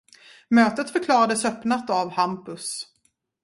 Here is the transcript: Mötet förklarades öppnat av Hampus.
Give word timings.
Mötet 0.49 0.89
förklarades 0.89 1.45
öppnat 1.45 1.89
av 1.89 2.09
Hampus. 2.09 2.85